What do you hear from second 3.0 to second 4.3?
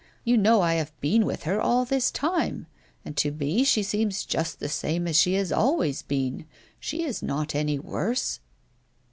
and to me she seems